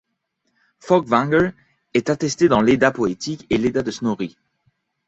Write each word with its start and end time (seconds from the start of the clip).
Fólkvangr 0.79 1.51
est 1.93 2.09
attesté 2.09 2.47
dans 2.47 2.61
l'Edda 2.61 2.89
poétique 2.89 3.45
et 3.51 3.59
l'Edda 3.59 3.83
de 3.83 3.91
Snorri. 3.91 4.35